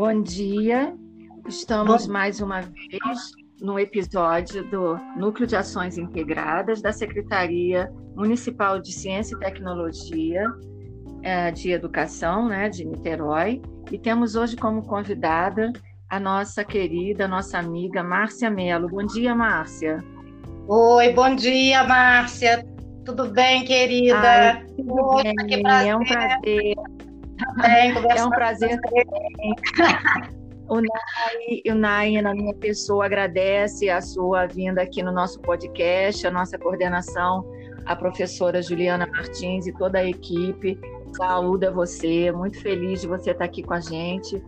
[0.00, 0.94] Bom dia,
[1.46, 2.12] estamos Bom...
[2.14, 9.36] mais uma vez no episódio do Núcleo de Ações Integradas da Secretaria Municipal de Ciência
[9.36, 10.42] e Tecnologia
[11.22, 13.60] é, de Educação, né, de Niterói,
[13.92, 15.70] e temos hoje como convidada
[16.08, 18.88] a nossa querida, nossa amiga Márcia Mello.
[18.88, 20.02] Bom dia, Márcia.
[20.66, 22.66] Oi, bom dia, Márcia.
[23.04, 24.18] Tudo bem, querida?
[24.18, 25.88] Ai, tudo bem.
[25.90, 26.74] É um prazer.
[27.62, 28.78] Também, é um prazer.
[30.68, 36.24] O Nai, o Nai, na minha pessoa, agradece a sua vinda aqui no nosso podcast,
[36.26, 37.44] a nossa coordenação,
[37.84, 40.78] a professora Juliana Martins e toda a equipe.
[41.16, 44.40] Saúda você, muito feliz de você estar aqui com a gente.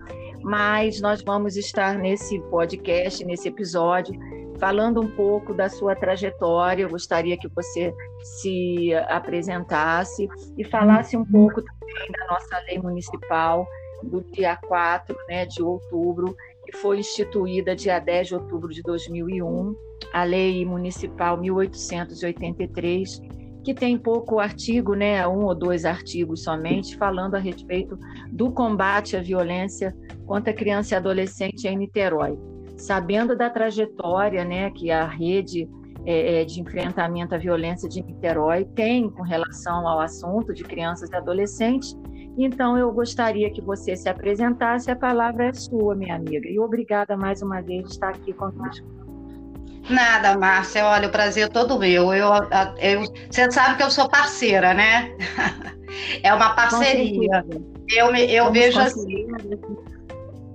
[0.43, 4.15] Mas nós vamos estar nesse podcast, nesse episódio,
[4.63, 6.85] falando um pouco da sua trajetória.
[6.85, 13.67] Eu gostaria que você se apresentasse e falasse um pouco também da nossa lei municipal
[14.05, 19.75] do dia 4 né, de outubro, que foi instituída dia 10 de outubro de 2001,
[20.13, 23.21] a Lei Municipal 1883,
[23.65, 27.99] que tem pouco artigo, né, um ou dois artigos somente, falando a respeito
[28.31, 29.93] do combate à violência
[30.25, 32.52] contra criança e adolescente em Niterói.
[32.77, 35.69] Sabendo da trajetória né, que a rede
[36.05, 41.17] é, de enfrentamento à violência de Niterói tem com relação ao assunto de crianças e
[41.17, 41.97] adolescentes,
[42.37, 44.91] então, eu gostaria que você se apresentasse.
[44.91, 46.49] A palavra é sua, minha amiga.
[46.49, 48.87] E obrigada mais uma vez de estar aqui conosco.
[49.91, 50.87] Nada, Márcia.
[50.87, 52.15] Olha, o prazer é todo meu.
[52.15, 52.31] Eu,
[52.79, 55.15] eu, você sabe que eu sou parceira, né?
[56.23, 57.45] É uma parceria.
[57.95, 59.27] Eu, eu vejo assim.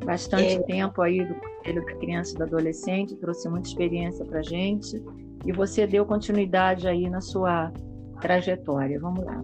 [0.04, 0.64] Bastante é...
[0.64, 1.36] tempo aí do
[1.68, 5.04] Conselho da Criança e do Adolescente, trouxe muita experiência para gente.
[5.46, 7.72] E você deu continuidade aí na sua
[8.22, 9.00] trajetória.
[9.00, 9.44] Vamos lá.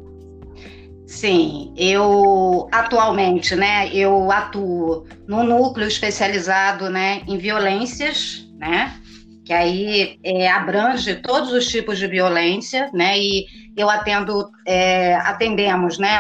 [1.06, 8.98] Sim, eu atualmente, né, eu atuo no núcleo especializado, né, em violências, né,
[9.46, 16.00] que aí é, abrange todos os tipos de violência, né, e eu atendo, é, atendemos,
[16.00, 16.20] né,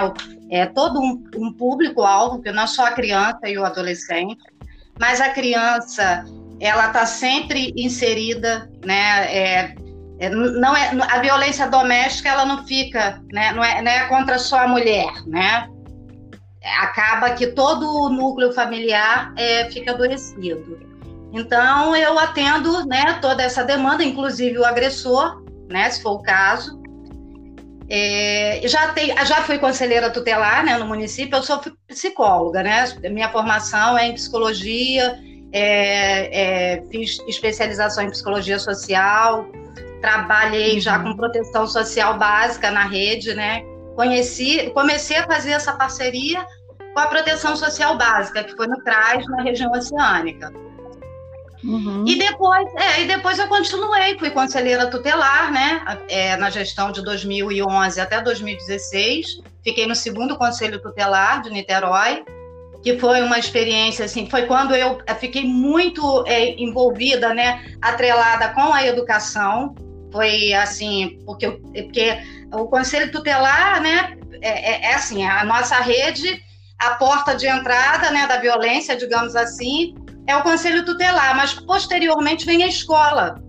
[0.52, 4.38] é, todo um, um público-alvo, que não é só a criança e o adolescente,
[5.00, 6.26] mas a criança,
[6.60, 9.76] ela está sempre inserida, né, é,
[10.20, 14.38] é, não é a violência doméstica ela não fica né não é, não é contra
[14.38, 15.68] só a mulher né?
[16.80, 20.80] Acaba que todo o núcleo familiar é, fica adoecido.
[21.34, 26.82] Então eu atendo né toda essa demanda inclusive o agressor né se for o caso
[27.96, 33.30] é, já tem já fui conselheira tutelar né no município eu sou psicóloga né minha
[33.30, 35.20] formação é em psicologia
[35.52, 39.48] é, é fiz especialização em psicologia social
[40.04, 41.04] trabalhei já uhum.
[41.12, 43.64] com proteção social básica na rede, né?
[43.96, 46.46] Conheci, comecei a fazer essa parceria
[46.94, 50.52] com a proteção social básica, que foi no CRAS, na região oceânica.
[51.64, 52.04] Uhum.
[52.08, 57.04] E depois, é, e depois eu continuei, fui conselheira tutelar, né, é, na gestão de
[57.04, 59.42] 2011 até 2016.
[59.64, 62.26] Fiquei no segundo conselho tutelar de Niterói,
[62.84, 68.74] que foi uma experiência assim, foi quando eu fiquei muito é, envolvida, né, atrelada com
[68.74, 69.74] a educação
[70.14, 72.20] foi assim, porque, porque
[72.52, 76.40] o conselho tutelar, né, é, é, é, assim, a nossa rede,
[76.78, 79.96] a porta de entrada, né, da violência, digamos assim,
[80.28, 83.42] é o conselho tutelar, mas posteriormente vem a escola.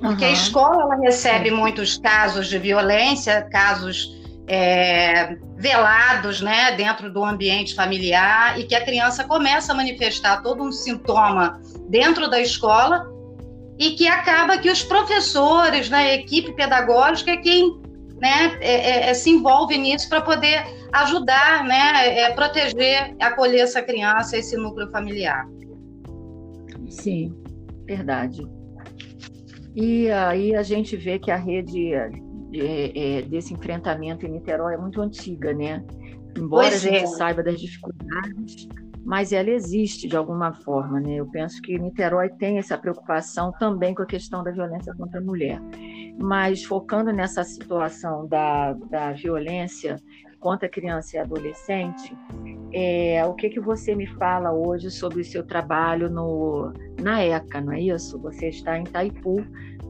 [0.00, 0.30] Porque uhum.
[0.30, 4.14] a escola ela recebe muitos casos de violência, casos
[4.46, 10.62] é, velados, né, dentro do ambiente familiar e que a criança começa a manifestar todo
[10.62, 13.06] um sintoma dentro da escola
[13.78, 17.80] e que acaba que os professores, né, a equipe pedagógica é quem
[18.20, 23.82] né, é, é, é se envolve nisso para poder ajudar, né, é, proteger, acolher essa
[23.82, 25.46] criança, esse núcleo familiar.
[26.88, 27.34] Sim,
[27.86, 28.46] verdade.
[29.74, 34.78] E aí a gente vê que a rede é, é, desse enfrentamento em Niterói é
[34.78, 35.84] muito antiga, né?
[36.36, 38.68] Embora pois a gente saiba das dificuldades,
[39.04, 41.00] mas ela existe de alguma forma.
[41.00, 41.14] Né?
[41.16, 45.22] Eu penso que Niterói tem essa preocupação também com a questão da violência contra a
[45.22, 45.60] mulher.
[46.18, 49.96] Mas focando nessa situação da, da violência
[50.40, 52.16] contra criança e adolescente,
[52.72, 57.60] é, o que, que você me fala hoje sobre o seu trabalho no, na ECA,
[57.60, 58.18] não é isso?
[58.20, 59.44] Você está em Itaipu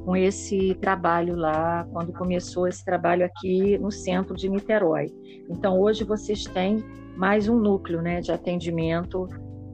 [0.05, 5.13] com esse trabalho lá, quando começou esse trabalho aqui no centro de Niterói.
[5.51, 6.79] Então, hoje vocês têm
[7.17, 9.29] mais um núcleo né, de atendimento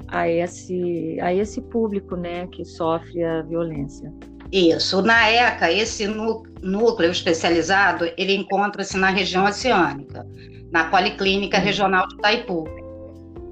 [0.09, 4.13] a esse, a esse público né, que sofre a violência.
[4.53, 5.01] Isso.
[5.01, 10.27] Na ECA, esse núcleo especializado, ele encontra-se na região oceânica,
[10.71, 12.65] na Policlínica Regional de Itaipu.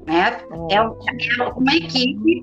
[0.07, 0.39] Né?
[0.71, 2.41] É, é uma equipe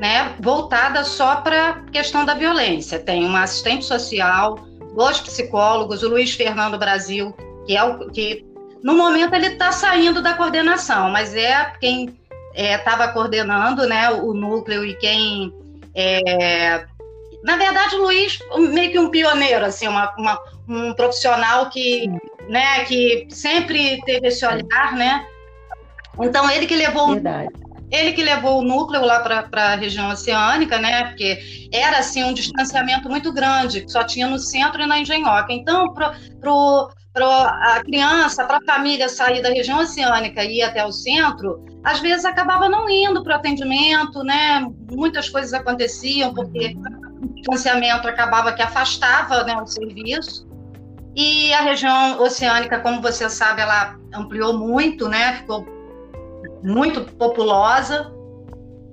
[0.00, 2.98] né, voltada só para a questão da violência.
[2.98, 4.58] Tem uma assistente social,
[4.94, 7.34] dois psicólogos, o Luiz Fernando Brasil,
[7.66, 8.46] que é o que
[8.82, 12.18] no momento ele está saindo da coordenação, mas é quem
[12.54, 15.52] estava é, coordenando né, o núcleo e quem.
[15.94, 16.86] É,
[17.42, 20.38] na verdade, o Luiz, meio que um pioneiro, assim, uma, uma,
[20.68, 22.06] um profissional que,
[22.48, 25.26] né, que sempre teve esse olhar, né?
[26.20, 27.14] Então, ele que levou.
[27.14, 27.60] Verdade
[27.90, 31.06] ele que levou o núcleo lá para a região oceânica, né?
[31.06, 35.52] Porque era assim um distanciamento muito grande, só tinha no centro e na Engenhoca.
[35.52, 36.14] Então, para
[37.16, 41.98] a criança, para a família sair da região oceânica e ir até o centro, às
[41.98, 44.64] vezes acabava não indo para o atendimento, né?
[44.88, 47.09] Muitas coisas aconteciam porque o
[47.40, 50.48] distanciamento acabava que afastava né, o serviço.
[51.14, 55.34] E a região oceânica, como você sabe, ela ampliou muito, né?
[55.38, 55.66] Ficou
[56.62, 58.12] muito populosa.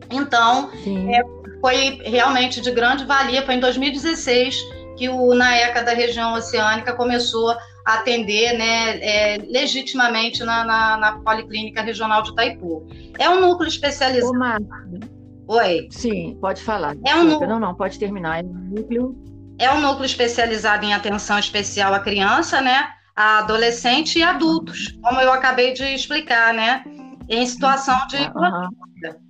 [0.09, 1.21] Então, é,
[1.61, 3.45] foi realmente de grande valia.
[3.45, 4.57] Foi em 2016
[4.97, 7.51] que o NAECA da região oceânica começou
[7.85, 12.87] a atender né, é, legitimamente na, na, na, Policlínica Regional de Itaipu.
[13.19, 14.33] É um núcleo especializado.
[14.33, 15.16] Ô,
[15.47, 15.87] Oi.
[15.91, 16.95] Sim, pode falar.
[17.05, 17.49] É um núcleo...
[17.49, 18.39] Não, não, pode terminar.
[18.39, 19.15] É um núcleo.
[19.59, 22.89] É um núcleo especializado em atenção especial à criança, né?
[23.15, 26.83] A adolescente e adultos, como eu acabei de explicar, né?
[27.29, 28.69] em situação de uhum.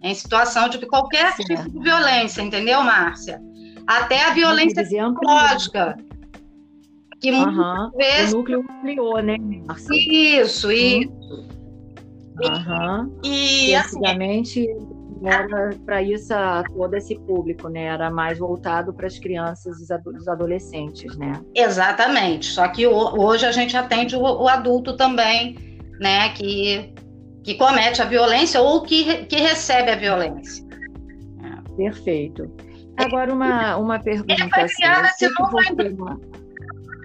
[0.03, 1.43] em situação de qualquer Sim.
[1.43, 3.41] tipo de violência, entendeu, Márcia?
[3.85, 5.97] Até a violência psicológica.
[7.19, 8.33] Que muitas vezes.
[8.33, 9.37] O núcleo ampliou, né?
[9.39, 10.41] Márcia?
[10.41, 11.09] Isso, e.
[12.39, 13.19] Uhum.
[13.23, 13.99] E, e, assim,
[15.25, 16.33] antigamente era para isso
[16.75, 17.85] todo esse público, né?
[17.85, 19.83] Era mais voltado para as crianças e
[20.17, 21.33] os adolescentes, né?
[21.55, 22.47] Exatamente.
[22.47, 25.55] Só que hoje a gente atende o adulto também,
[25.99, 26.29] né?
[26.29, 26.93] Que
[27.43, 30.67] que comete a violência ou que, que recebe a violência.
[31.77, 32.51] Perfeito.
[32.97, 34.33] Agora, uma, uma pergunta.
[34.33, 35.95] Ele foi criado assim, você...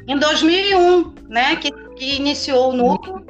[0.08, 3.25] em 2001, né, que, que iniciou o núcleo.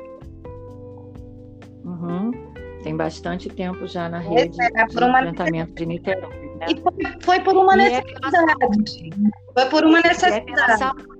[2.82, 5.20] Tem bastante tempo já na rede é, de uma...
[5.20, 6.56] enfrentamento de Niterói.
[6.56, 6.66] Né?
[6.68, 9.12] E foi, foi, por uma é necessidade.
[9.16, 11.12] É foi por uma necessidade.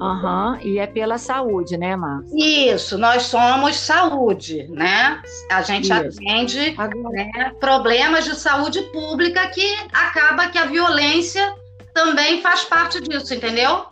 [0.00, 2.74] Uhum, e é pela saúde, né, Márcia?
[2.74, 5.20] Isso, nós somos saúde, né?
[5.52, 5.92] A gente Isso.
[5.92, 6.74] atende
[7.12, 11.54] né, problemas de saúde pública que acaba que a violência
[11.92, 13.84] também faz parte disso, entendeu?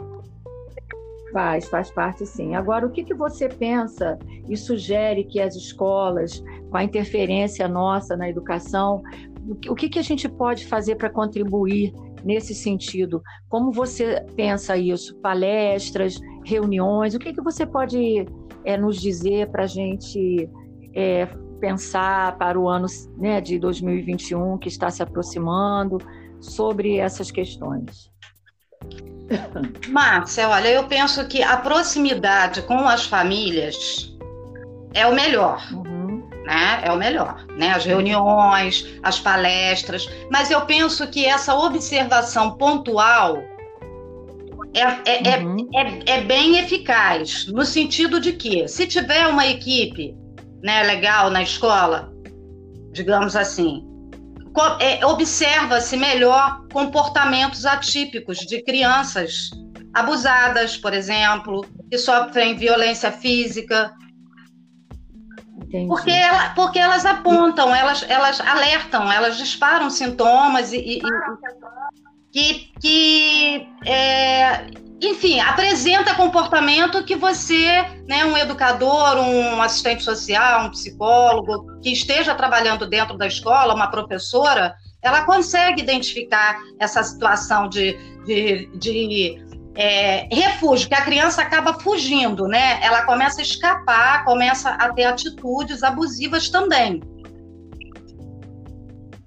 [1.32, 2.54] Faz, faz parte sim.
[2.54, 8.16] Agora, o que, que você pensa e sugere que as escolas, com a interferência nossa
[8.16, 9.02] na educação,
[9.68, 11.92] o que, que a gente pode fazer para contribuir
[12.24, 13.22] nesse sentido?
[13.48, 15.16] Como você pensa isso?
[15.16, 17.14] Palestras, reuniões?
[17.14, 18.26] O que, que você pode
[18.64, 20.48] é, nos dizer para a gente
[20.94, 21.26] é,
[21.60, 22.86] pensar para o ano
[23.16, 25.98] né, de 2021 que está se aproximando
[26.40, 28.10] sobre essas questões?
[29.88, 34.16] Márcia, olha, eu penso que a proximidade com as famílias
[34.94, 35.62] é o melhor.
[35.72, 35.98] Uhum
[36.48, 36.80] né?
[36.82, 37.72] É o melhor, né?
[37.72, 43.36] As reuniões, as palestras, mas eu penso que essa observação pontual
[44.74, 45.68] é, é, é uhum.
[45.74, 50.16] é, é, é, bem eficaz, no sentido de que, se tiver uma equipe
[50.62, 52.10] né, legal na escola,
[52.92, 53.86] digamos assim,
[54.80, 59.50] é, observa-se melhor comportamentos atípicos de crianças
[59.94, 63.92] abusadas, por exemplo, que sofrem violência física,
[65.86, 71.02] porque, ela, porque elas apontam, elas, elas alertam, elas disparam sintomas e, e, e
[72.32, 74.66] que, que é,
[75.00, 82.34] enfim, apresenta comportamento que você, né, um educador, um assistente social, um psicólogo que esteja
[82.34, 90.28] trabalhando dentro da escola, uma professora, ela consegue identificar essa situação de, de, de é,
[90.34, 92.80] refúgio, que a criança acaba fugindo, né?
[92.82, 97.00] Ela começa a escapar, começa a ter atitudes abusivas também.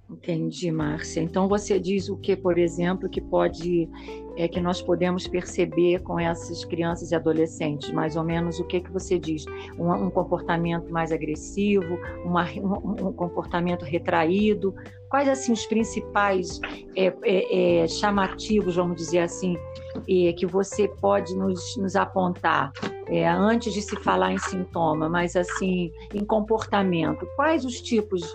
[0.10, 1.22] Entendi, Márcia.
[1.22, 3.90] Então você diz o que, por exemplo, que pode
[4.38, 8.80] é que nós podemos perceber com essas crianças e adolescentes, mais ou menos o que
[8.80, 9.46] que você diz?
[9.78, 14.74] Um, um comportamento mais agressivo, uma, um, um, comportamento retraído?
[15.10, 16.60] Quais assim os principais
[16.96, 19.58] é, é, é, chamativos, vamos dizer assim,
[20.08, 22.72] é, que você pode nos, nos apontar
[23.08, 27.28] é, antes de se falar em sintoma, mas assim em comportamento?
[27.36, 28.34] Quais os tipos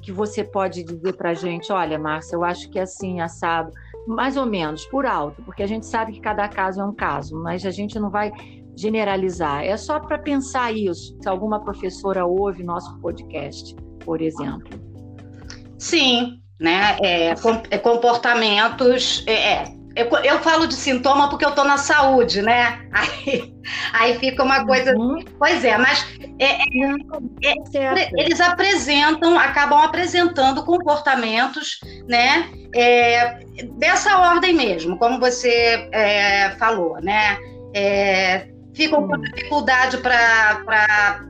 [0.00, 1.72] que você pode dizer para gente?
[1.72, 3.72] Olha, Márcia, eu acho que é assim assado
[4.06, 7.40] mais ou menos, por alto, porque a gente sabe que cada caso é um caso,
[7.42, 8.32] mas a gente não vai
[8.76, 9.64] generalizar.
[9.64, 14.68] É só para pensar isso, se alguma professora ouve nosso podcast, por exemplo.
[15.78, 16.96] Sim, né?
[17.02, 17.34] É,
[17.70, 19.24] é comportamentos.
[19.26, 19.64] É, é,
[19.96, 22.80] eu, eu, falo de sintoma porque eu estou na saúde, né?
[22.92, 23.54] Aí,
[23.92, 24.94] aí fica uma coisa.
[24.96, 25.24] Uhum.
[25.38, 26.06] Pois é, mas
[26.38, 32.50] é, é, é eles apresentam, acabam apresentando comportamentos, né?
[32.74, 33.38] É,
[33.74, 37.38] dessa ordem mesmo, como você é, falou, né?
[38.74, 41.24] ficam com dificuldade para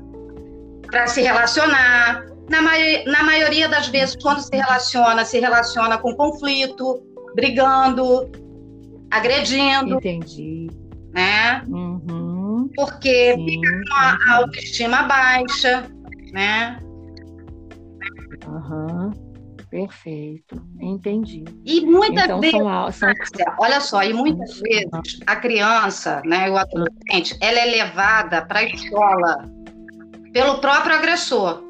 [1.07, 2.25] se relacionar.
[2.49, 2.61] Na,
[3.07, 7.03] na maioria das vezes, quando se relaciona, se relaciona com conflito,
[7.35, 8.31] brigando,
[9.11, 9.97] agredindo.
[9.97, 10.69] Entendi.
[11.15, 11.63] Né?
[11.69, 12.69] Uhum.
[12.75, 13.47] Porque Sim.
[13.47, 15.87] fica com a autoestima baixa,
[16.33, 16.79] né?
[18.47, 18.94] Uhum.
[19.75, 21.43] Perfeito, entendi.
[21.65, 23.13] E muitas então, vezes, são, são...
[23.59, 28.65] olha só, e muitas vezes a criança, né, o adolescente, ela é levada para a
[28.67, 29.51] escola
[30.33, 31.65] pelo próprio agressor.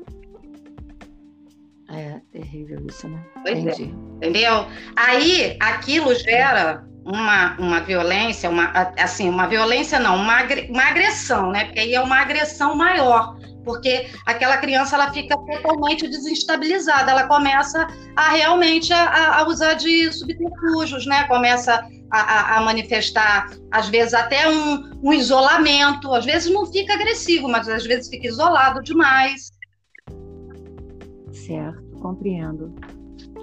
[1.88, 3.24] É terrível isso, né?
[3.42, 3.60] Pois é.
[3.60, 3.84] entendi.
[3.84, 4.16] É.
[4.16, 4.66] Entendeu?
[4.96, 11.66] Aí aquilo gera uma, uma violência, uma, assim, uma violência não, uma, uma agressão, né?
[11.66, 17.86] Porque aí é uma agressão maior, porque aquela criança ela fica totalmente desestabilizada, ela começa
[18.16, 21.24] a realmente a, a usar de subterfúgios, né?
[21.24, 27.48] Começa a, a, manifestar, às vezes, até um, um isolamento, às vezes não fica agressivo,
[27.48, 29.52] mas às vezes fica isolado demais.
[31.32, 32.74] Certo, compreendo.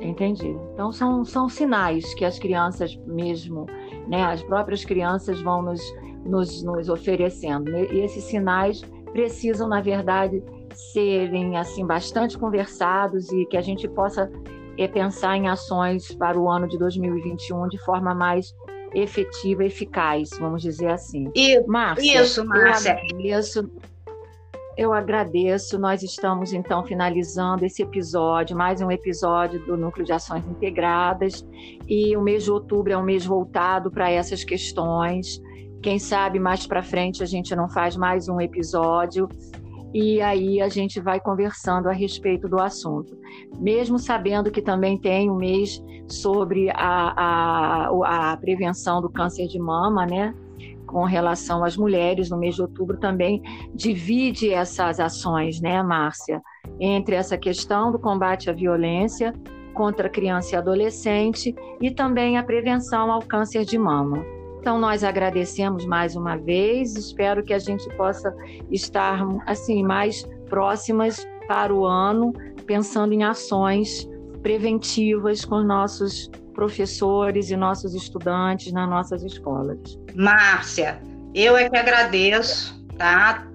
[0.01, 0.57] Entendi.
[0.73, 3.67] Então são, são sinais que as crianças mesmo,
[4.07, 5.81] né, as próprias crianças vão nos,
[6.25, 7.69] nos, nos oferecendo.
[7.69, 8.81] E esses sinais
[9.11, 10.43] precisam, na verdade,
[10.73, 14.31] serem assim bastante conversados e que a gente possa
[14.77, 18.53] é, pensar em ações para o ano de 2021 de forma mais
[18.93, 21.31] efetiva, eficaz, vamos dizer assim.
[21.35, 22.91] E, Márcia, isso, Márcia.
[22.91, 23.71] Eu agradeço
[24.77, 25.77] eu agradeço.
[25.77, 31.45] Nós estamos então finalizando esse episódio, mais um episódio do Núcleo de Ações Integradas.
[31.87, 35.41] E o mês de outubro é um mês voltado para essas questões.
[35.81, 39.27] Quem sabe mais para frente a gente não faz mais um episódio
[39.93, 43.17] e aí a gente vai conversando a respeito do assunto.
[43.59, 49.59] Mesmo sabendo que também tem um mês sobre a, a, a prevenção do câncer de
[49.59, 50.33] mama, né?
[50.91, 53.41] Com relação às mulheres no mês de outubro também
[53.73, 56.41] divide essas ações, né, Márcia,
[56.79, 59.33] entre essa questão do combate à violência
[59.73, 64.23] contra criança e adolescente e também a prevenção ao câncer de mama.
[64.59, 68.35] Então nós agradecemos mais uma vez, espero que a gente possa
[68.69, 72.33] estar assim mais próximas para o ano,
[72.65, 74.07] pensando em ações
[74.43, 79.79] preventivas com nossos professores e nossos estudantes nas nossas escolas.
[80.15, 81.01] Márcia,
[81.33, 83.47] eu é que agradeço, tá?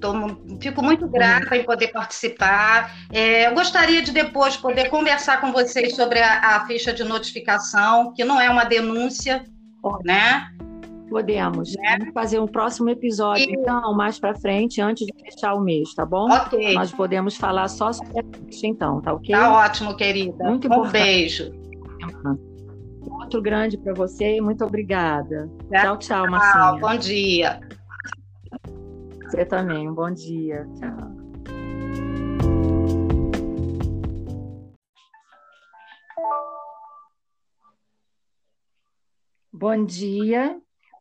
[0.00, 0.12] Tô,
[0.60, 2.94] fico muito grata em poder participar.
[3.10, 8.12] É, eu gostaria de depois poder conversar com vocês sobre a, a ficha de notificação,
[8.12, 9.44] que não é uma denúncia,
[10.04, 10.48] né?
[11.08, 11.74] Podemos.
[11.76, 11.96] Né?
[11.98, 13.54] Vamos fazer um próximo episódio, e...
[13.54, 16.30] então, mais para frente, antes de fechar o mês, tá bom?
[16.30, 16.74] Ok.
[16.74, 19.34] Nós podemos falar só sobre a ficha, então, tá ok?
[19.34, 20.44] Tá ótimo, querida.
[20.44, 21.52] Muito um beijo.
[23.08, 25.48] Outro grande para você e muito obrigada.
[25.70, 26.80] Tchau, tchau, Marcinha.
[26.80, 27.60] Bom dia.
[29.24, 30.66] Você também, um bom dia.
[30.78, 31.26] Tchau.
[39.52, 40.60] Bom dia,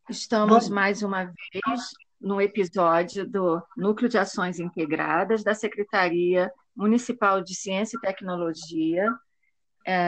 [0.10, 0.76] estamos Bom.
[0.76, 7.98] mais uma vez no episódio do Núcleo de Ações Integradas da Secretaria Municipal de Ciência
[7.98, 9.12] e Tecnologia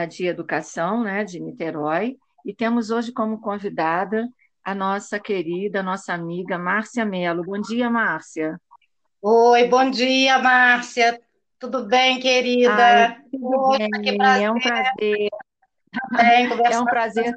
[0.08, 4.28] de Educação, né, de Niterói, e temos hoje como convidada
[4.64, 7.42] a nossa querida, nossa amiga Márcia Mello.
[7.42, 8.60] Bom dia, Márcia.
[9.22, 11.18] Oi, bom dia, Márcia.
[11.58, 12.72] Tudo bem, querida?
[12.74, 15.28] Ai, tudo bem, é um prazer.
[16.70, 17.34] é um prazer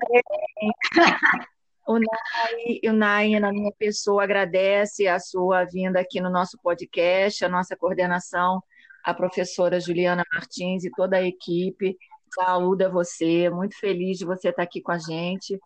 [1.87, 7.43] O Nai, o Nai, na minha pessoa, agradece a sua vinda aqui no nosso podcast,
[7.43, 8.61] a nossa coordenação,
[9.03, 11.97] a professora Juliana Martins e toda a equipe
[12.33, 15.59] Saúde a você, muito feliz de você estar aqui com a gente.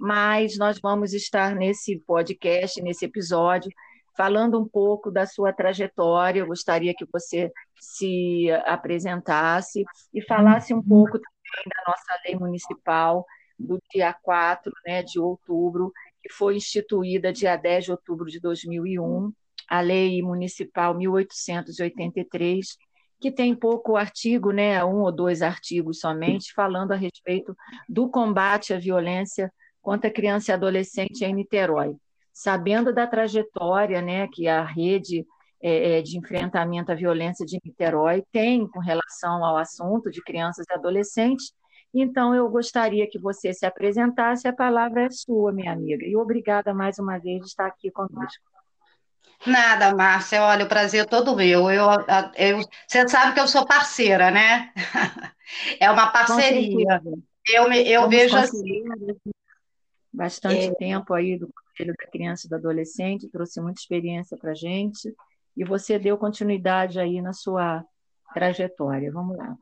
[0.00, 3.70] Mas nós vamos estar nesse podcast, nesse episódio,
[4.16, 6.40] falando um pouco da sua trajetória.
[6.40, 7.50] Eu gostaria que você
[7.80, 13.24] se apresentasse e falasse um pouco também da nossa lei municipal
[13.58, 19.32] do dia 4 né, de outubro, que foi instituída dia 10 de outubro de 2001,
[19.68, 22.76] a Lei Municipal 1883,
[23.22, 27.56] que tem pouco artigo, né, um ou dois artigos somente, falando a respeito
[27.88, 29.50] do combate à violência
[29.80, 31.94] contra criança e adolescente em Niterói.
[32.34, 35.24] sabendo da trajetória né, que a rede
[35.62, 40.66] é, é, de enfrentamento à violência de Niterói tem com relação ao assunto de crianças
[40.68, 41.52] e adolescentes.
[41.94, 46.04] Então, eu gostaria que você se apresentasse, a palavra é sua, minha amiga.
[46.06, 48.42] E obrigada mais uma vez de estar aqui conosco.
[49.46, 51.70] Nada, Márcia, olha, o prazer é todo meu.
[51.70, 51.86] Eu,
[52.36, 54.72] eu, você sabe que eu sou parceira, né?
[55.78, 57.02] É uma parceria.
[57.46, 58.84] Eu, eu vejo assim.
[60.10, 60.74] Bastante é...
[60.74, 65.14] tempo aí do Conselho da Criança e do Adolescente, trouxe muita experiência para a gente
[65.56, 67.84] e você deu continuidade aí na sua
[68.32, 69.12] trajetória.
[69.12, 69.56] Vamos lá.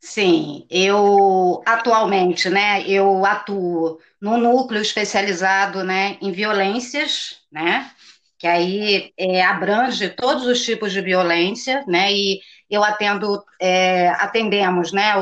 [0.00, 7.90] Sim, eu atualmente, né, eu atuo no núcleo especializado, né, em violências, né,
[8.40, 14.92] que aí é, abrange todos os tipos de violência, né, e eu atendo, é, atendemos,
[14.92, 15.12] né,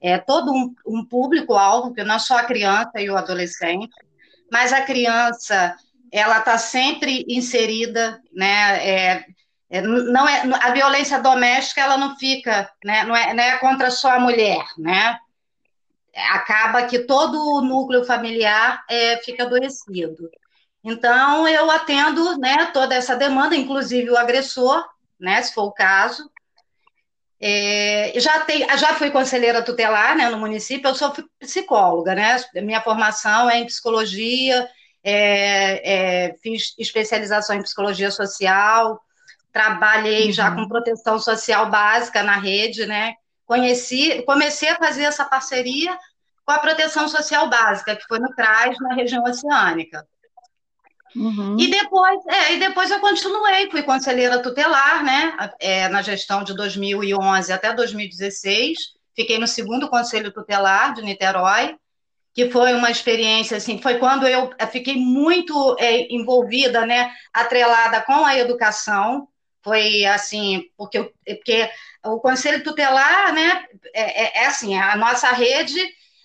[0.00, 3.90] é, todo um, um público-alvo, que não é só a criança e o adolescente,
[4.50, 5.76] mas a criança
[6.12, 8.88] ela está sempre inserida, né?
[8.88, 9.24] É,
[9.70, 13.04] é, não é a violência doméstica, ela não fica, né?
[13.04, 15.18] Não é, não é contra só a mulher, né?
[16.30, 20.30] Acaba que todo o núcleo familiar é, fica adoecido.
[20.84, 22.66] Então eu atendo, né?
[22.72, 24.84] Toda essa demanda, inclusive o agressor,
[25.18, 25.42] né?
[25.42, 26.30] Se for o caso.
[27.40, 32.36] É, já, tem, já fui conselheira tutelar né, no município, eu sou psicóloga, né?
[32.56, 34.68] Minha formação é em psicologia,
[35.04, 39.00] é, é, fiz especialização em psicologia social,
[39.52, 40.32] trabalhei uhum.
[40.32, 43.14] já com proteção social básica na rede, né?
[43.46, 45.96] Conheci, comecei a fazer essa parceria
[46.44, 50.06] com a proteção social básica, que foi no CRAS, na região oceânica.
[51.16, 51.56] Uhum.
[51.58, 55.36] E depois, é, e depois eu continuei, fui conselheira tutelar, né?
[55.58, 58.78] É, na gestão de 2011 até 2016.
[59.14, 61.76] Fiquei no segundo conselho tutelar de Niterói
[62.38, 68.24] que foi uma experiência assim, foi quando eu fiquei muito é, envolvida, né, atrelada com
[68.24, 69.26] a educação,
[69.60, 71.68] foi assim, porque, porque
[72.04, 75.80] o conselho tutelar, né, é, é, é assim, a nossa rede,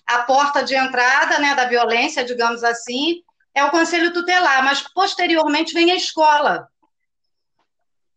[0.06, 3.20] a porta de entrada, né, da violência, digamos assim,
[3.54, 6.68] é o conselho tutelar, mas posteriormente vem a escola,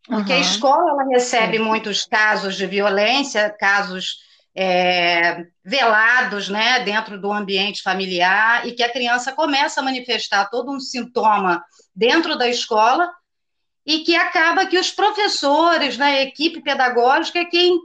[0.08, 0.38] porque uhum.
[0.38, 4.20] a escola ela recebe muitos casos de violência, casos
[4.56, 10.72] é, velados né, dentro do ambiente familiar e que a criança começa a manifestar todo
[10.72, 13.12] um sintoma dentro da escola
[13.86, 17.78] e que acaba que os professores, né, a equipe pedagógica é quem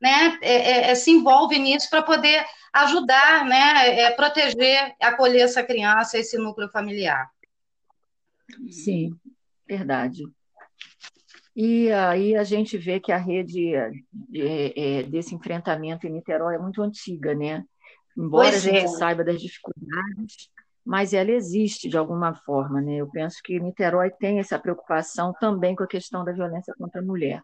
[0.00, 5.62] né, é, é, é se envolve nisso para poder ajudar, né, é, proteger, acolher essa
[5.62, 7.28] criança, esse núcleo familiar.
[8.70, 9.14] Sim,
[9.68, 10.24] verdade.
[11.54, 13.92] E aí a gente vê que a rede é,
[14.34, 17.64] é, desse enfrentamento em Niterói é muito antiga, né?
[18.16, 18.88] Embora pois a gente é.
[18.88, 20.50] saiba das dificuldades,
[20.84, 22.96] mas ela existe de alguma forma, né?
[22.96, 27.04] Eu penso que Niterói tem essa preocupação também com a questão da violência contra a
[27.04, 27.42] mulher.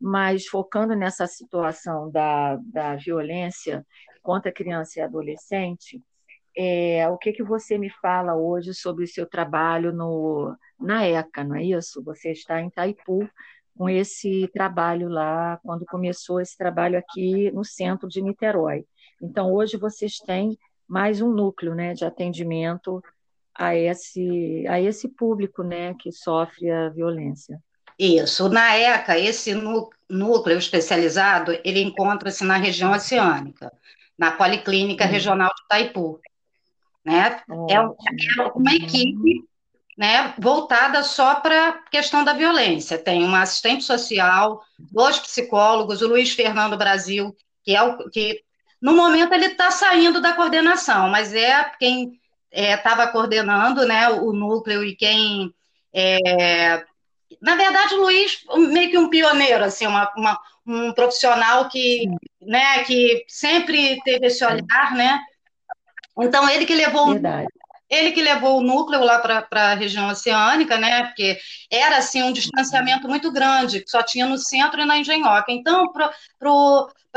[0.00, 3.86] Mas focando nessa situação da, da violência
[4.22, 6.00] contra criança e adolescente,
[6.56, 11.42] é, o que, que você me fala hoje sobre o seu trabalho no, na ECA,
[11.44, 12.02] não é isso?
[12.04, 13.28] Você está em Itaipu
[13.76, 18.84] com esse trabalho lá, quando começou esse trabalho aqui no centro de Niterói.
[19.20, 23.02] Então, hoje vocês têm mais um núcleo né, de atendimento
[23.54, 27.58] a esse, a esse público né, que sofre a violência.
[27.98, 28.48] Isso.
[28.48, 29.54] Na ECA, esse
[30.08, 33.72] núcleo especializado, ele encontra-se na região oceânica,
[34.18, 36.20] na Policlínica Regional de Itaipu.
[37.04, 37.40] Né?
[37.68, 37.80] É, é
[38.54, 39.44] uma equipe
[39.96, 42.98] né, voltada só para a questão da violência.
[42.98, 48.42] Tem uma assistente social, dois psicólogos, o Luiz Fernando Brasil, que é o que
[48.80, 52.20] no momento ele está saindo da coordenação, mas é quem
[52.50, 55.54] estava é, coordenando né, o núcleo e quem
[55.94, 56.84] é,
[57.40, 62.04] na verdade, o Luiz, meio que um pioneiro, assim, uma, uma, um profissional que,
[62.40, 65.20] né, que sempre teve esse olhar, né?
[66.18, 67.48] Então, ele que levou Verdade.
[67.92, 71.04] Ele que levou o núcleo lá para a região oceânica, né?
[71.04, 71.38] Porque
[71.70, 75.52] era assim um distanciamento muito grande, que só tinha no centro e na engenhoca.
[75.52, 76.10] Então, para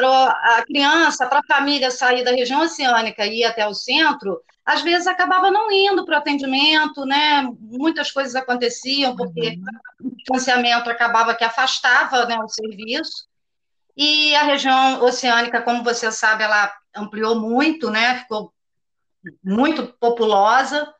[0.04, 4.82] a criança, para a família sair da região oceânica e ir até o centro, às
[4.82, 7.48] vezes acabava não indo para o atendimento, né?
[7.58, 9.58] Muitas coisas aconteciam, porque
[10.02, 10.10] uhum.
[10.10, 13.28] o distanciamento acabava que afastava né, o serviço.
[13.96, 18.20] E a região oceânica, como você sabe, ela ampliou muito, né?
[18.20, 18.54] Ficou
[19.44, 20.94] muito populosa.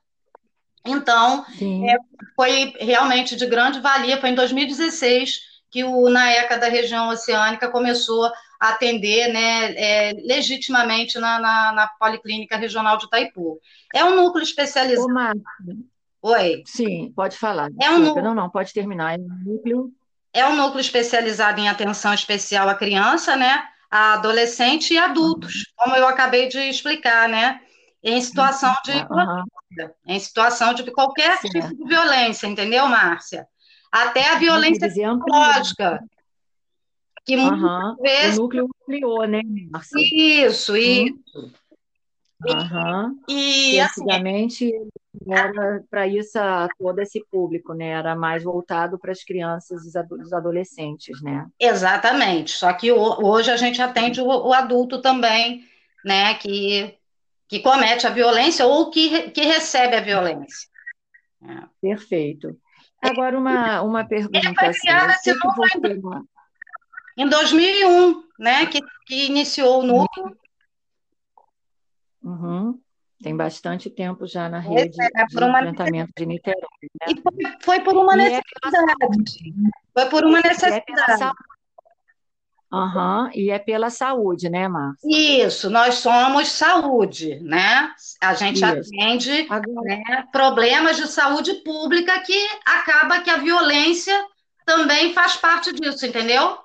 [0.86, 1.96] Então, é,
[2.36, 4.20] foi realmente de grande valia.
[4.20, 11.20] Foi em 2016 que o NAECA da região oceânica começou a atender né, é, legitimamente
[11.20, 13.60] na, na, na, Policlínica Regional de Itaipu.
[13.94, 15.42] É um núcleo especializado.
[16.22, 16.64] Oi.
[16.66, 17.70] Sim, pode falar.
[17.82, 18.24] É um núcleo...
[18.24, 19.16] Não, não, pode terminar.
[19.16, 19.92] É um núcleo.
[20.36, 23.64] É um núcleo especializado em atenção especial à criança, né?
[23.90, 27.62] A adolescente e adultos, como eu acabei de explicar, né?
[28.04, 29.46] Em situação de uhum.
[30.06, 33.48] em situação de qualquer tipo de violência, entendeu, Márcia?
[33.90, 36.04] Até a violência psicológica.
[37.26, 38.38] Que muitas vezes...
[38.38, 39.98] O núcleo ampliou, né, Márcia?
[39.98, 41.16] Isso, isso.
[42.46, 43.20] Uhum.
[43.30, 44.70] E, e assim, antigamente
[45.28, 46.38] era para isso
[46.78, 47.90] todo esse público, né?
[47.90, 49.90] Era mais voltado para as crianças e
[50.22, 51.48] os adolescentes, né?
[51.60, 52.52] Exatamente.
[52.52, 55.64] Só que hoje a gente atende o, adulto também,
[56.04, 56.36] né?
[56.36, 56.98] Que,
[57.48, 60.68] que comete a violência ou que, que recebe a violência.
[61.44, 61.64] É.
[61.82, 62.58] Perfeito.
[63.02, 64.38] Agora uma, uma pergunta.
[64.38, 65.80] Ele foi criado assim, esse você...
[67.18, 68.66] em 2001, né?
[68.66, 70.38] Que, que iniciou o núcleo.
[72.24, 72.80] Uhum.
[73.26, 75.60] Tem bastante tempo já na rede é, de uma...
[75.60, 76.62] enfrentamento de Niterói.
[76.84, 77.08] Né?
[77.10, 79.40] E foi, foi, por uma e é necessidade.
[79.50, 81.24] É foi por uma necessidade.
[82.72, 83.30] É uhum.
[83.34, 85.44] E é pela saúde, né, Márcia?
[85.44, 87.90] Isso, nós somos saúde, né?
[88.22, 88.66] A gente Isso.
[88.66, 94.14] atende né, problemas de saúde pública que acaba que a violência
[94.68, 96.60] também faz parte disso, entendeu?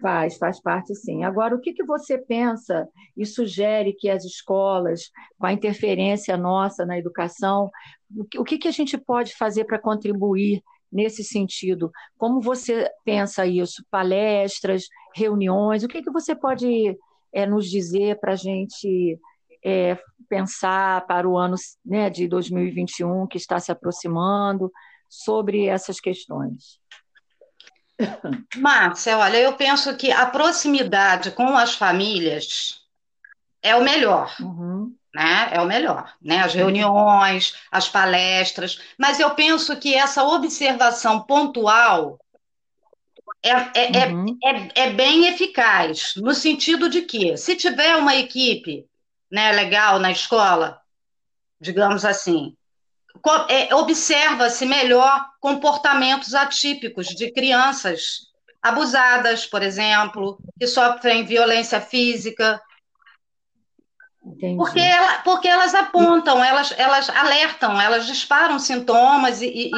[0.00, 1.24] Faz, faz parte sim.
[1.24, 6.86] Agora, o que, que você pensa e sugere que as escolas, com a interferência nossa
[6.86, 7.70] na educação,
[8.36, 11.92] o que, que a gente pode fazer para contribuir nesse sentido?
[12.16, 13.84] Como você pensa isso?
[13.90, 14.84] Palestras,
[15.14, 15.84] reuniões?
[15.84, 16.96] O que, que você pode
[17.32, 19.18] é, nos dizer para a gente
[19.62, 24.72] é, pensar para o ano né, de 2021 que está se aproximando
[25.08, 26.79] sobre essas questões?
[28.56, 32.80] Márcia, olha, eu penso que a proximidade com as famílias
[33.62, 34.34] é o melhor.
[34.40, 34.94] Uhum.
[35.14, 35.48] Né?
[35.52, 36.38] É o melhor, né?
[36.38, 42.16] As reuniões, as palestras, mas eu penso que essa observação pontual
[43.42, 44.38] é, é, é uhum.
[44.44, 48.86] é, é, é, bem eficaz, no sentido de que, se tiver uma equipe
[49.30, 50.80] né, legal na escola,
[51.60, 52.56] digamos assim,
[53.48, 58.30] é, observa-se melhor comportamentos atípicos de crianças
[58.62, 62.60] abusadas, por exemplo, que sofrem violência física.
[64.56, 69.70] Porque, ela, porque elas apontam, elas, elas alertam, elas disparam sintomas e, e, e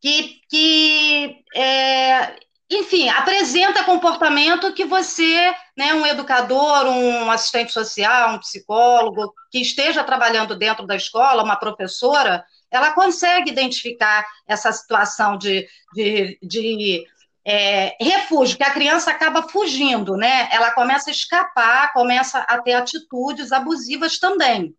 [0.00, 2.34] que, que é,
[2.70, 10.04] enfim, apresenta comportamento que você, né, um educador, um assistente social, um psicólogo, que esteja
[10.04, 17.04] trabalhando dentro da escola, uma professora, ela consegue identificar essa situação de, de, de
[17.44, 20.48] é, refúgio, que a criança acaba fugindo, né?
[20.52, 24.72] Ela começa a escapar, começa a ter atitudes abusivas também.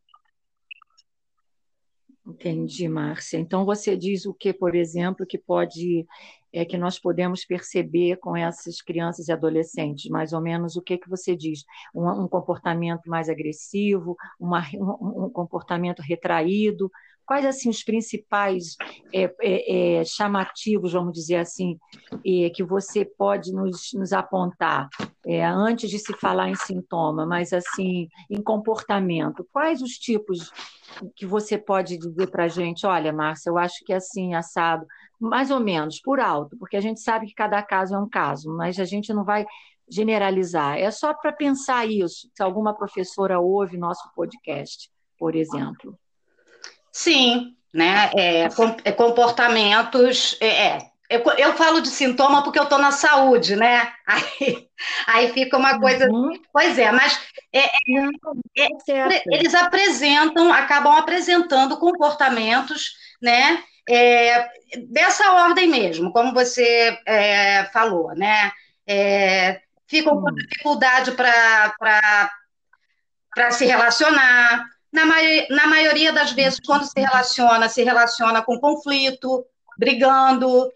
[2.26, 3.38] Entendi, Márcia.
[3.40, 6.06] Então você diz o que, por exemplo, que pode
[6.54, 10.10] é que nós podemos perceber com essas crianças e adolescentes?
[10.12, 11.64] Mais ou menos o que, que você diz?
[11.96, 16.92] Um, um comportamento mais agressivo, uma, um, um, comportamento retraído?
[17.26, 18.76] Quais assim os principais
[19.14, 21.78] é, é, é, chamativos, vamos dizer assim,
[22.26, 24.90] é, que você pode nos, nos apontar
[25.26, 29.48] é, antes de se falar em sintoma, mas assim em comportamento?
[29.52, 30.52] Quais os tipos
[31.16, 32.86] que você pode dizer para a gente?
[32.86, 34.86] Olha, Márcia, eu acho que é assim assado
[35.20, 38.52] mais ou menos, por alto, porque a gente sabe que cada caso é um caso,
[38.56, 39.46] mas a gente não vai
[39.88, 40.80] generalizar.
[40.80, 45.98] É só para pensar isso, se alguma professora ouve nosso podcast, por exemplo.
[46.92, 48.12] Sim, né?
[48.16, 48.48] É,
[48.84, 50.38] é comportamentos.
[50.42, 53.92] É, é, eu, eu, falo de sintoma porque eu estou na saúde, né?
[54.08, 54.68] Aí,
[55.08, 56.10] aí fica uma coisa.
[56.10, 56.34] Uhum.
[56.52, 57.20] Pois é, mas
[57.54, 63.64] é, é, é eles apresentam, acabam apresentando comportamentos, né?
[63.88, 64.50] É,
[64.90, 66.98] dessa ordem mesmo, como você
[67.72, 68.52] falou, né?
[68.88, 72.32] É, ficam com dificuldade para
[73.52, 74.66] se relacionar.
[74.92, 75.06] Na,
[75.50, 79.46] na maioria das vezes, quando se relaciona, se relaciona com conflito,
[79.78, 80.70] brigando,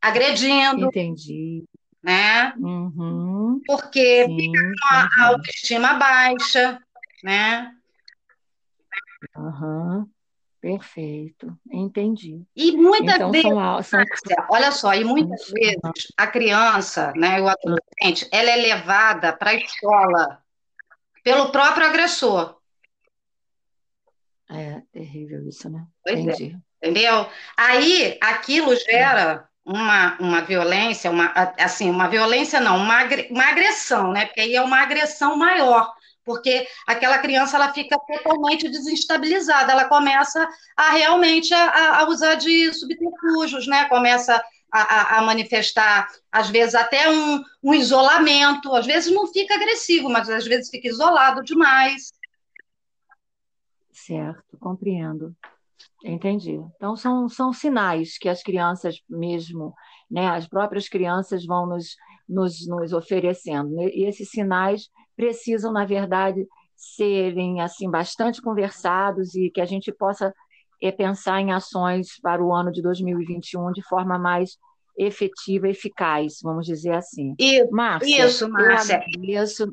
[0.00, 0.86] agredindo.
[0.86, 1.64] Entendi.
[2.02, 2.52] Né?
[2.58, 3.60] Uhum.
[3.66, 6.80] Porque Sim, fica com a autoestima baixa,
[7.22, 7.72] né?
[9.36, 10.08] Uhum.
[10.60, 12.42] Perfeito, entendi.
[12.54, 14.04] E muitas então, vezes, são, são...
[14.50, 15.78] olha só, e muitas vezes
[16.16, 20.42] a criança, né, o adolescente, ela é levada para a escola
[21.22, 22.57] pelo próprio agressor.
[24.50, 25.84] É terrível isso, né?
[26.04, 26.56] Pois é, entendi.
[26.82, 27.26] É, entendeu?
[27.56, 34.24] Aí aquilo gera uma, uma violência, uma, assim, uma violência não, uma, uma agressão, né?
[34.26, 35.92] Porque aí é uma agressão maior,
[36.24, 42.72] porque aquela criança ela fica totalmente desestabilizada, ela começa a realmente a, a usar de
[42.72, 43.84] subterfúgios, né?
[43.90, 50.08] Começa a, a, manifestar, às vezes, até um, um isolamento, às vezes não fica agressivo,
[50.08, 52.12] mas às vezes fica isolado demais.
[54.08, 55.36] Certo, compreendo.
[56.02, 56.58] Entendi.
[56.76, 59.74] Então, são, são sinais que as crianças mesmo,
[60.10, 61.94] né, as próprias crianças vão nos,
[62.26, 63.78] nos, nos oferecendo.
[63.82, 70.32] E esses sinais precisam, na verdade, serem assim bastante conversados e que a gente possa
[70.82, 74.56] é, pensar em ações para o ano de 2021 de forma mais
[74.96, 77.34] efetiva e eficaz, vamos dizer assim.
[77.38, 78.96] Isso, Márcia, isso, Márcia.
[78.96, 79.70] Agradeço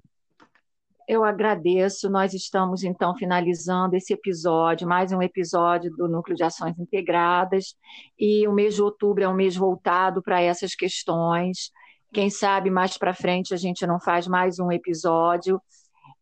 [1.07, 2.09] eu agradeço.
[2.09, 7.75] Nós estamos, então, finalizando esse episódio, mais um episódio do Núcleo de Ações Integradas.
[8.19, 11.71] E o mês de outubro é um mês voltado para essas questões.
[12.13, 15.61] Quem sabe mais para frente a gente não faz mais um episódio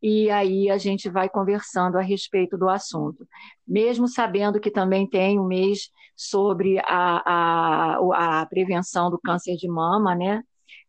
[0.02, 3.26] e aí a gente vai conversando a respeito do assunto.
[3.66, 9.68] Mesmo sabendo que também tem um mês sobre a, a, a prevenção do câncer de
[9.70, 10.44] mama, né?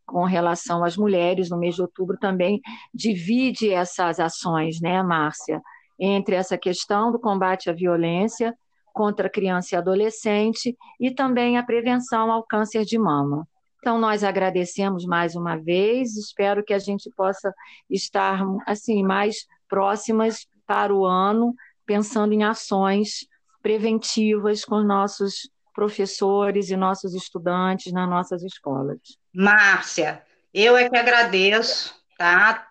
[0.07, 2.61] Com relação às mulheres, no mês de outubro também
[2.93, 5.63] divide essas ações, né, Márcia,
[5.99, 8.55] entre essa questão do combate à violência
[8.93, 13.47] contra criança e adolescente e também a prevenção ao câncer de mama.
[13.81, 17.53] Então nós agradecemos mais uma vez, espero que a gente possa
[17.91, 23.27] estar assim mais próximas para o ano, pensando em ações
[23.63, 28.99] preventivas com nossos professores e nossos estudantes nas nossas escolas.
[29.35, 32.69] Márcia, eu é que agradeço, tá?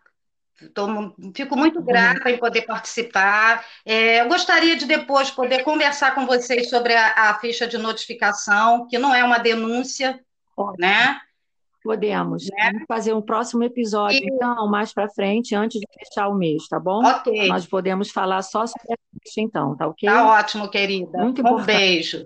[0.73, 0.88] Tô,
[1.36, 1.86] fico muito uhum.
[1.86, 3.65] grata em poder participar.
[3.86, 8.88] É, eu gostaria de depois poder conversar com vocês sobre a, a ficha de notificação,
[8.88, 10.19] que não é uma denúncia,
[10.80, 11.19] né?
[11.84, 12.45] Podemos.
[12.45, 12.71] Né?
[12.71, 14.26] Vamos fazer um próximo episódio, e...
[14.26, 17.06] então, mais para frente, antes de fechar o mês, tá bom?
[17.06, 17.49] Ok.
[17.49, 20.08] Nós podemos falar só sobre a ficha, então, tá ok?
[20.08, 21.17] Tá ótimo, querida.
[21.17, 21.65] Muito um importante.
[21.65, 22.26] beijo.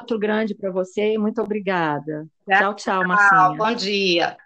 [0.00, 2.26] Outro grande para você e muito obrigada.
[2.48, 3.56] Tchau, tchau, Marcinha.
[3.56, 4.36] Bom dia.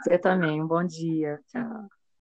[0.00, 1.40] Você também, um bom dia.
[1.48, 1.88] Tchau.